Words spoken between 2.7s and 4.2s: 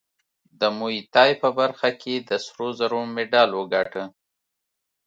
زرو مډال وګاټه